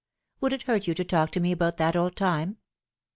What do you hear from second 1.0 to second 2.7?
talk to me about that old time